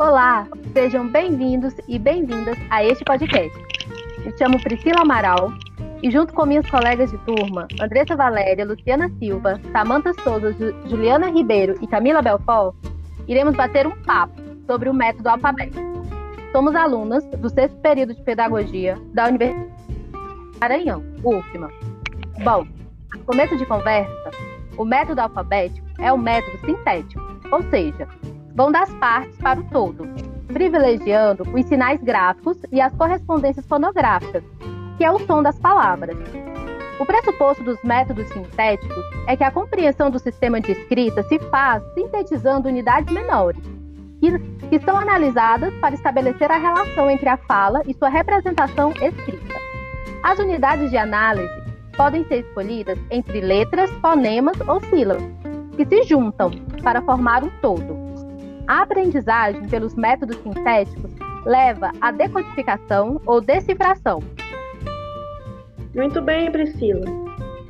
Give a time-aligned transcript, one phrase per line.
[0.00, 3.54] Olá, sejam bem-vindos e bem-vindas a este podcast.
[4.24, 5.52] Me chamo Priscila Amaral
[6.02, 10.56] e junto com minhas colegas de turma, Andressa Valéria, Luciana Silva, Samanta Souza,
[10.86, 12.74] Juliana Ribeiro e Camila Belfort,
[13.28, 15.82] iremos bater um papo sobre o método alfabético.
[16.50, 19.70] Somos alunas do sexto período de Pedagogia da Universidade
[20.62, 21.68] Maranhão, UFMA.
[22.42, 22.66] Bom,
[23.26, 24.30] começo de conversa,
[24.78, 27.20] o método alfabético é o método sintético,
[27.52, 28.08] ou seja,
[28.54, 30.08] vão das partes para o todo,
[30.48, 34.42] privilegiando os sinais gráficos e as correspondências fonográficas,
[34.96, 36.16] que é o som das palavras.
[36.98, 41.82] O pressuposto dos métodos sintéticos é que a compreensão do sistema de escrita se faz
[41.94, 43.62] sintetizando unidades menores,
[44.20, 44.38] que,
[44.68, 49.58] que são analisadas para estabelecer a relação entre a fala e sua representação escrita.
[50.22, 51.48] As unidades de análise
[51.96, 55.24] podem ser escolhidas entre letras, fonemas ou sílabas,
[55.76, 56.50] que se juntam
[56.82, 57.99] para formar um todo.
[58.66, 61.10] A aprendizagem pelos métodos sintéticos
[61.44, 64.20] leva à decodificação ou decifração.
[65.94, 67.06] Muito bem, Priscila.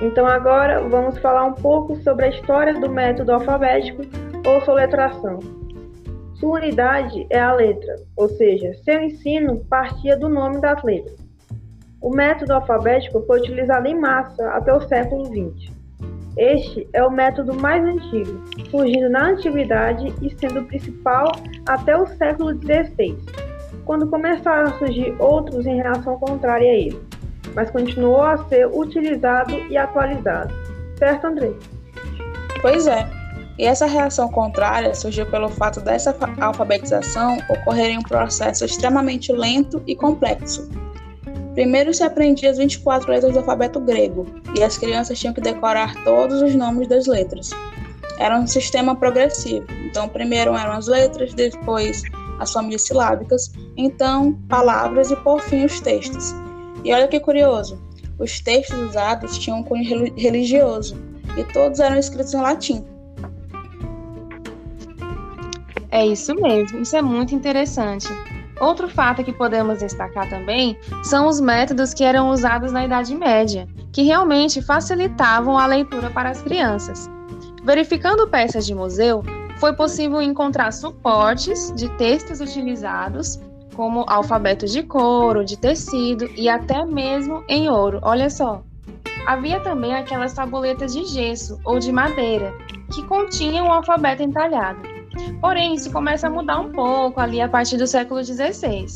[0.00, 4.02] Então agora vamos falar um pouco sobre a história do método alfabético
[4.46, 5.38] ou soletração.
[6.34, 11.18] Sua unidade é a letra, ou seja, seu ensino partia do nome das letras.
[12.00, 15.75] O método alfabético foi utilizado em massa até o século XX.
[16.36, 21.32] Este é o método mais antigo, surgindo na antiguidade e sendo o principal
[21.66, 23.16] até o século XVI,
[23.86, 27.00] quando começaram a surgir outros em relação contrária a ele,
[27.54, 30.52] mas continuou a ser utilizado e atualizado.
[30.98, 31.52] Certo, André?
[32.60, 33.08] Pois é.
[33.58, 39.82] E essa reação contrária surgiu pelo fato dessa alfabetização ocorrer em um processo extremamente lento
[39.86, 40.68] e complexo,
[41.56, 45.94] Primeiro se aprendia as 24 letras do alfabeto grego, e as crianças tinham que decorar
[46.04, 47.48] todos os nomes das letras.
[48.18, 49.66] Era um sistema progressivo.
[49.86, 52.02] Então, primeiro eram as letras, depois
[52.38, 56.34] as famílias silábicas, então palavras e por fim os textos.
[56.84, 57.80] E olha que curioso,
[58.18, 60.94] os textos usados tinham um cunho religioso
[61.38, 62.84] e todos eram escritos em latim.
[65.90, 68.08] É isso mesmo, isso é muito interessante.
[68.60, 73.68] Outro fato que podemos destacar também são os métodos que eram usados na Idade Média,
[73.92, 77.10] que realmente facilitavam a leitura para as crianças.
[77.62, 79.22] Verificando peças de museu,
[79.58, 83.40] foi possível encontrar suportes de textos utilizados,
[83.74, 88.00] como alfabeto de couro, de tecido e até mesmo em ouro.
[88.02, 88.62] Olha só.
[89.26, 92.54] Havia também aquelas tabuletas de gesso ou de madeira,
[92.94, 94.95] que continham o alfabeto entalhado.
[95.40, 98.86] Porém, isso começa a mudar um pouco ali a partir do século XVI.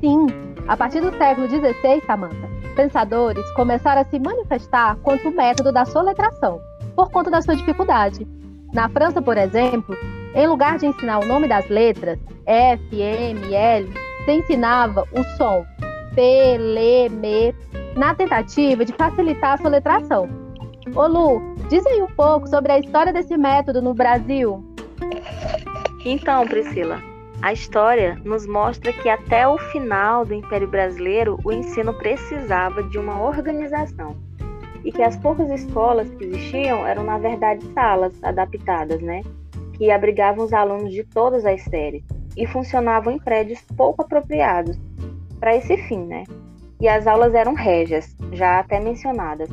[0.00, 0.26] Sim,
[0.66, 5.84] a partir do século XVI, Samantha, pensadores começaram a se manifestar contra o método da
[5.84, 6.60] soletração,
[6.94, 8.26] por conta da sua dificuldade.
[8.72, 9.96] Na França, por exemplo,
[10.34, 13.92] em lugar de ensinar o nome das letras, F, M, L,
[14.24, 15.64] se ensinava o som
[16.14, 17.54] P, L, M,
[17.96, 20.47] na tentativa de facilitar a soletração.
[20.94, 24.64] Ô Lu, Diz aí um pouco sobre a história desse método no Brasil.
[26.02, 26.98] Então, Priscila,
[27.42, 32.98] a história nos mostra que até o final do Império Brasileiro o ensino precisava de
[32.98, 34.16] uma organização
[34.82, 39.20] e que as poucas escolas que existiam eram na verdade salas adaptadas, né,
[39.74, 42.02] que abrigavam os alunos de todas as séries
[42.34, 44.78] e funcionavam em prédios pouco apropriados
[45.38, 46.24] para esse fim, né?
[46.80, 49.48] E as aulas eram régias, já até mencionadas,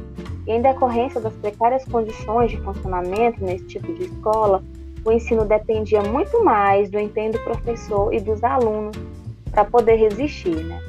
[0.45, 4.63] e em decorrência das precárias condições de funcionamento nesse tipo de escola,
[5.03, 8.95] o ensino dependia muito mais do empenho do professor e dos alunos
[9.51, 10.79] para poder resistir, né?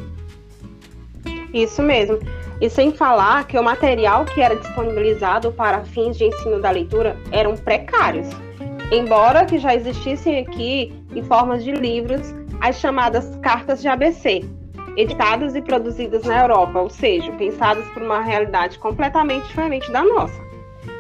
[1.55, 2.19] Isso mesmo.
[2.61, 7.17] E sem falar que o material que era disponibilizado para fins de ensino da leitura
[7.31, 8.29] eram precários.
[8.91, 14.43] Embora que já existissem aqui, em formas de livros, as chamadas cartas de ABC,
[14.97, 20.47] editadas e produzidas na Europa, ou seja, pensadas por uma realidade completamente diferente da nossa.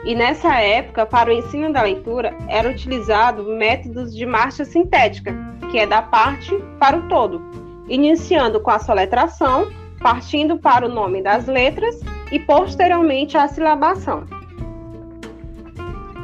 [0.04, 5.34] E nessa época, para o ensino da leitura, era utilizado métodos de marcha sintética,
[5.70, 7.43] que é da parte para o todo,
[7.88, 9.70] iniciando com a soletração,
[10.00, 12.00] partindo para o nome das letras
[12.31, 14.25] e posteriormente a silabação.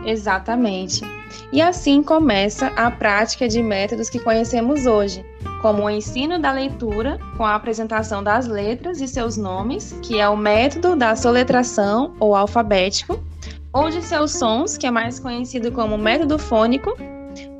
[0.04, 1.21] Exatamente.
[1.52, 5.24] E assim começa a prática de métodos que conhecemos hoje,
[5.60, 10.28] como o ensino da leitura, com a apresentação das letras e seus nomes, que é
[10.28, 13.22] o método da soletração ou alfabético,
[13.72, 16.96] ou de seus sons, que é mais conhecido como método fônico,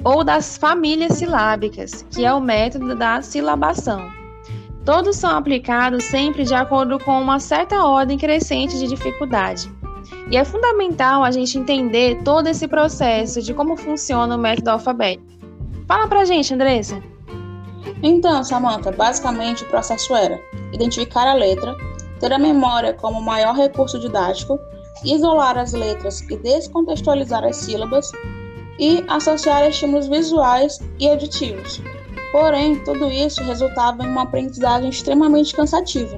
[0.05, 4.11] ou das famílias silábicas, que é o método da silabação.
[4.85, 9.71] Todos são aplicados sempre de acordo com uma certa ordem crescente de dificuldade.
[10.31, 15.33] E é fundamental a gente entender todo esse processo de como funciona o método alfabético
[15.93, 17.03] Fala pra gente, Andressa.
[18.03, 20.41] Então, Samantha, basicamente o processo era
[20.73, 21.77] identificar a letra,
[22.19, 24.59] ter a memória como o maior recurso didático,
[25.05, 28.11] isolar as letras e descontextualizar as sílabas
[28.79, 31.83] e associar estímulos visuais e auditivos.
[32.33, 36.17] Porém, tudo isso resultava em uma aprendizagem extremamente cansativa.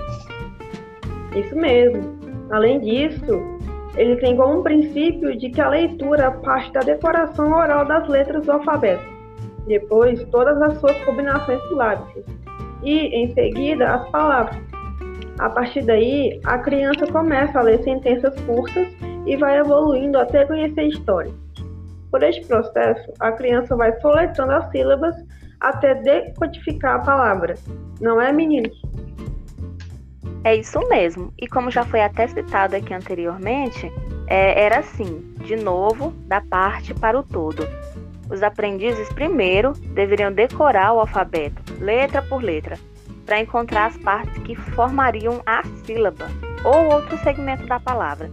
[1.35, 2.17] Isso mesmo.
[2.53, 3.54] Além disso,
[3.97, 8.53] ele tem como princípio de que a leitura parte da decoração oral das letras do
[8.53, 9.05] alfabeto,
[9.67, 12.25] depois todas as suas combinações silábicas
[12.83, 14.57] e, em seguida, as palavras.
[15.39, 18.89] A partir daí, a criança começa a ler sentenças curtas
[19.27, 21.33] e vai evoluindo até conhecer a história.
[22.11, 25.17] Por este processo, a criança vai soletrando as sílabas
[25.61, 27.55] até decodificar a palavra.
[28.01, 28.81] Não é, meninos?
[30.45, 31.33] É isso mesmo.
[31.41, 33.91] E como já foi até citado aqui anteriormente,
[34.27, 37.67] é, era assim, de novo, da parte para o todo.
[38.31, 42.79] Os aprendizes primeiro deveriam decorar o alfabeto, letra por letra,
[43.25, 46.29] para encontrar as partes que formariam a sílaba
[46.63, 48.31] ou outro segmento da palavra.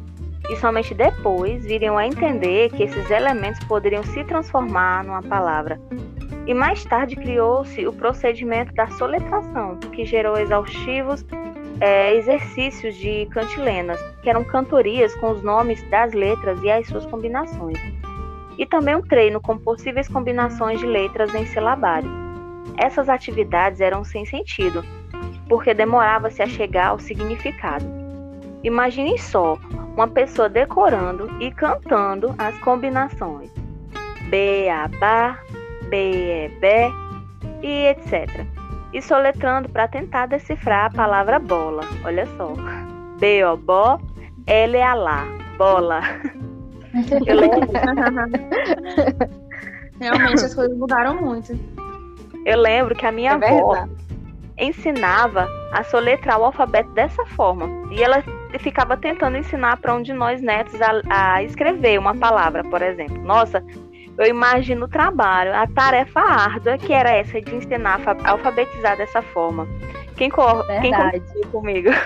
[0.50, 5.80] E somente depois viriam a entender que esses elementos poderiam se transformar numa palavra.
[6.46, 11.24] E mais tarde criou-se o procedimento da soletração, que gerou exaustivos
[11.82, 17.06] é, exercícios de cantilenas, que eram cantorias com os nomes das letras e as suas
[17.08, 17.80] combinações.
[18.58, 22.10] E também um treino com possíveis combinações de letras em silabário.
[22.78, 24.86] Essas atividades eram sem sentido,
[25.50, 27.86] porque demorava-se a chegar ao significado.
[28.64, 29.58] Imaginem só
[29.96, 33.52] uma pessoa decorando e cantando as combinações.
[34.30, 35.40] B, A, Ba,
[35.90, 36.68] B, E, B
[37.64, 38.51] e etc
[38.94, 41.84] e soletrando para tentar decifrar a palavra bola.
[42.04, 42.54] Olha só.
[43.20, 44.00] B, O, Bó,
[44.48, 45.26] L, A, Lá.
[45.58, 46.02] Bola.
[47.26, 47.70] Eu lembro.
[50.00, 51.58] Realmente as coisas mudaram muito.
[52.46, 53.88] Eu lembro que a minha é avó
[54.58, 57.68] ensinava a soletrar o alfabeto dessa forma.
[57.92, 58.24] E ela
[58.60, 63.18] ficava tentando ensinar para um de nós netos a, a escrever uma palavra, por exemplo.
[63.24, 63.64] Nossa,
[64.22, 69.22] eu imagino o trabalho, a tarefa árdua que era essa de ensinar a alfabetizar dessa
[69.22, 69.68] forma.
[70.16, 70.92] Quem, cor quem
[71.52, 71.90] comigo?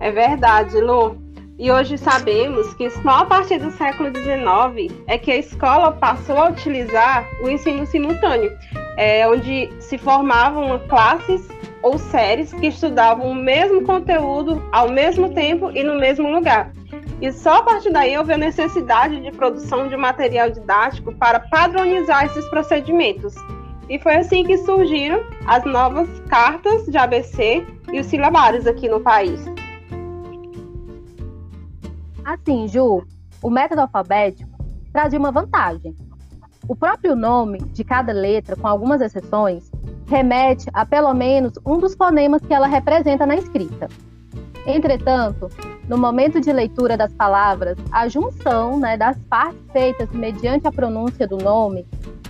[0.00, 1.16] É verdade, Lu.
[1.58, 6.36] E hoje sabemos que só a partir do século XIX é que a escola passou
[6.36, 8.52] a utilizar o ensino simultâneo,
[8.98, 11.48] é, onde se formavam classes
[11.82, 16.72] ou séries que estudavam o mesmo conteúdo ao mesmo tempo e no mesmo lugar.
[17.20, 22.26] E só a partir daí houve a necessidade de produção de material didático para padronizar
[22.26, 23.34] esses procedimentos.
[23.88, 29.00] E foi assim que surgiram as novas cartas de ABC e os silabários aqui no
[29.00, 29.40] país.
[32.24, 33.02] Assim, Ju,
[33.40, 34.50] o método alfabético
[34.92, 35.96] trazia uma vantagem.
[36.68, 39.70] O próprio nome de cada letra, com algumas exceções,
[40.08, 43.88] remete a pelo menos um dos fonemas que ela representa na escrita.
[44.66, 45.48] Entretanto,
[45.88, 51.26] no momento de leitura das palavras, a junção né, das partes feitas mediante a pronúncia
[51.26, 51.86] do nome,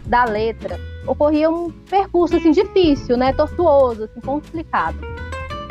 [0.06, 4.98] da letra, ocorria um percurso assim, difícil, né, tortuoso, assim, complicado.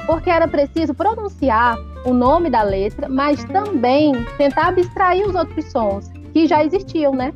[0.06, 6.12] Porque era preciso pronunciar o nome da letra, mas também tentar abstrair os outros sons
[6.34, 7.34] que já existiam, né?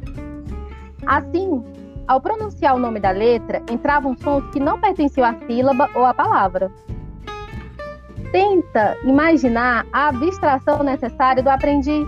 [1.05, 1.63] Assim,
[2.07, 6.13] ao pronunciar o nome da letra, entravam sons que não pertenciam à sílaba ou à
[6.13, 6.71] palavra
[8.31, 12.07] tenta imaginar a abstração necessária do aprendiz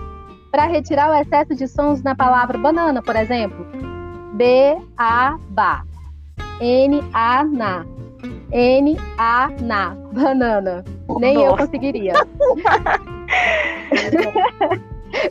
[0.50, 3.66] para retirar o excesso de sons na palavra banana, por exemplo.
[4.34, 5.82] B, A, ba.
[6.60, 7.86] N, A, na.
[8.50, 9.96] N, A, na.
[10.12, 10.84] Banana.
[11.18, 11.46] Nem Nossa.
[11.46, 12.12] eu conseguiria.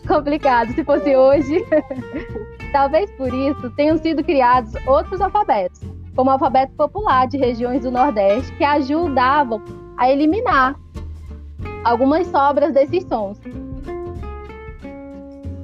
[0.08, 0.74] Complicado.
[0.74, 1.64] Se fosse hoje.
[2.72, 5.82] Talvez por isso tenham sido criados outros alfabetos,
[6.16, 9.62] como o alfabeto popular de regiões do Nordeste, que ajudavam
[9.98, 10.76] a eliminar
[11.84, 13.38] algumas sobras desses sons.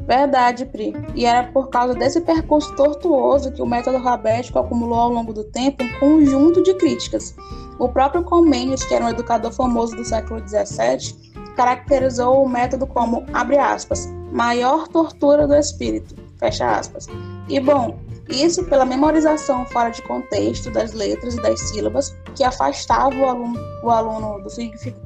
[0.08, 0.96] Verdade, Pri.
[1.16, 5.44] E era por causa desse percurso tortuoso que o método rabético acumulou ao longo do
[5.44, 7.36] tempo um conjunto de críticas.
[7.78, 13.26] O próprio Comênios, que era um educador famoso do século XVII, caracterizou o método como,
[13.34, 17.08] abre aspas, maior tortura do espírito, fecha aspas.
[17.50, 23.16] E bom, isso pela memorização fora de contexto das letras e das sílabas, que afastava
[23.16, 24.50] o aluno, o aluno do,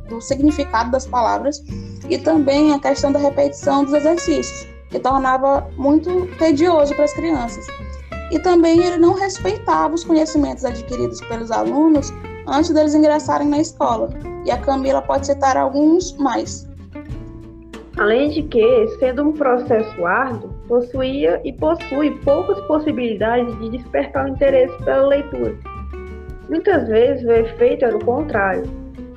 [0.09, 1.61] do significado das palavras,
[2.09, 7.65] e também a questão da repetição dos exercícios, que tornava muito tedioso para as crianças.
[8.31, 12.11] E também ele não respeitava os conhecimentos adquiridos pelos alunos
[12.47, 14.09] antes deles ingressarem na escola.
[14.45, 16.67] E a Camila pode citar alguns mais.
[17.97, 24.29] Além de que, sendo um processo árduo, possuía e possui poucas possibilidades de despertar o
[24.29, 25.53] interesse pela leitura.
[26.47, 28.63] Muitas vezes o efeito era o contrário,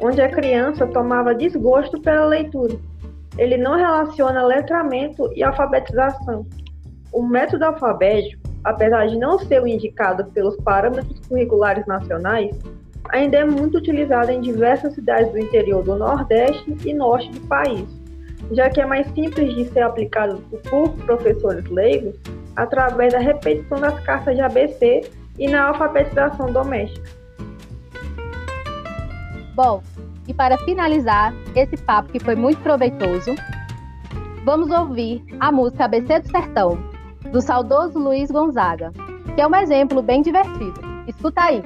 [0.01, 2.75] onde a criança tomava desgosto pela leitura.
[3.39, 6.45] Ele não relaciona letramento e alfabetização.
[7.13, 12.59] O método alfabético, apesar de não ser o indicado pelos parâmetros curriculares nacionais,
[13.11, 18.04] ainda é muito utilizado em diversas cidades do interior do Nordeste e Norte do país,
[18.53, 20.39] já que é mais simples de ser aplicado
[20.71, 22.15] por professores leigos
[22.57, 27.11] através da repetição das cartas de ABC e na alfabetização doméstica.
[29.55, 29.83] Bom,
[30.27, 33.35] e para finalizar esse papo que foi muito proveitoso,
[34.45, 36.79] vamos ouvir a música ABC do Sertão,
[37.31, 38.93] do saudoso Luiz Gonzaga,
[39.35, 40.81] que é um exemplo bem divertido.
[41.07, 41.63] Escuta aí.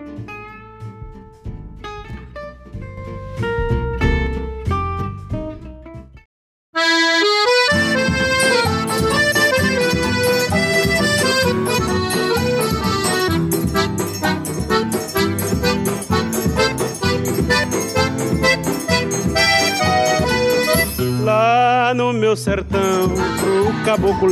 [22.13, 24.31] Meu sertão, pro caboclo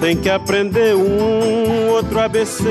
[0.00, 2.64] tem que aprender um outro ABC.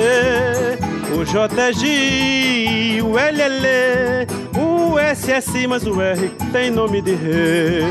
[1.14, 7.84] O JG, o LL, o SS, mas o R tem nome de rei.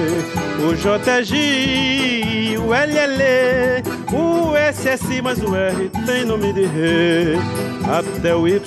[0.66, 7.36] O JG, o LL, o SS, mas o R tem nome de rei.
[7.88, 8.60] Até o Y,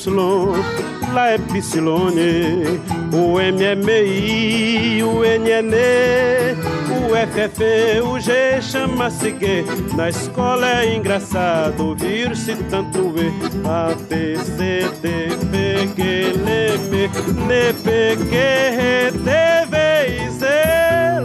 [1.13, 2.79] lá é Psilone.
[3.11, 6.78] O MMI, o NN,
[7.09, 9.65] o FF, o G chama-se G.
[9.95, 13.31] Na escola é engraçado ouvir-se tanto E.
[13.67, 17.09] A, B, C, D, P, G, L, M,
[17.47, 20.45] N, P, Q, R, T, V e Z.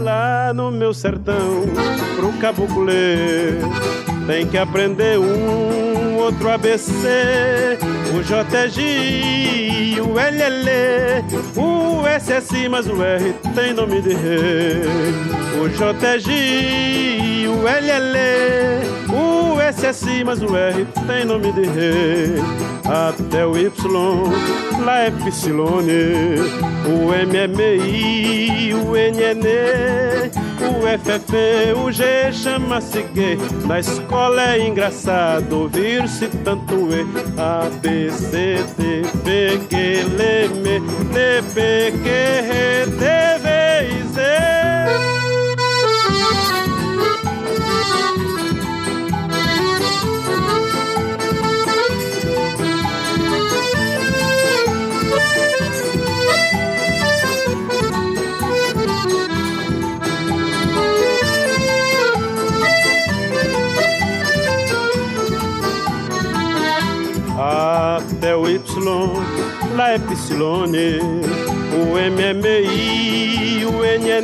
[0.03, 1.65] Lá no meu sertão,
[2.17, 2.91] pro caboclo
[4.27, 7.79] tem que aprender um outro ABC.
[8.17, 11.25] O JG, o LL,
[11.57, 14.83] o SS, mas o R tem nome de rei.
[15.61, 18.17] O JG, o LL,
[19.11, 22.35] o SS, mas o R tem nome de rei.
[22.85, 23.71] Até o Y,
[24.85, 26.39] lá é Psilone,
[26.87, 29.45] o MMI, o NN,
[30.61, 31.35] o FF,
[31.85, 33.37] o G chama-se G.
[33.67, 37.05] Na escola é engraçado ouvir-se tanto E.
[37.41, 42.64] A, B, C, D, P, Q, L, M, N, P, Q, R,
[68.15, 68.63] até o Y,
[69.77, 69.99] lá é
[71.75, 72.33] o M é
[73.67, 74.21] o N é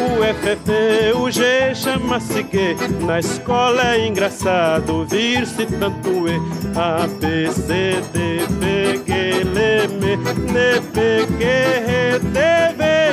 [0.00, 0.56] o F
[1.14, 2.76] o G chama-se G.
[3.04, 6.40] Na escola é engraçado vir se tanto E,
[6.76, 12.38] A, B, C, D, P, G, L, M, N, P, Q, R, T,
[12.76, 13.03] V.